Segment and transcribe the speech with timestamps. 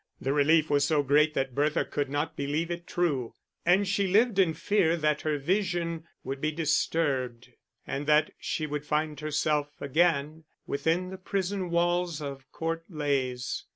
[0.19, 3.35] The relief was so great that Bertha could not believe it true,
[3.67, 7.51] and she lived in fear that her vision would be disturbed,
[7.85, 13.65] and that she would find herself again within the prison walls of Court Leys.